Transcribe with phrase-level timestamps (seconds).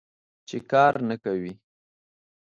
[0.47, 1.53] چې کار نه کوې.